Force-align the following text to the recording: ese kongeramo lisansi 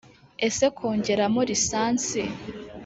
ese 0.47 0.65
kongeramo 0.77 1.41
lisansi 1.49 2.23